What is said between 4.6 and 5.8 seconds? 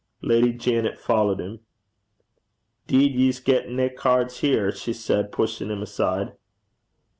she said, pushing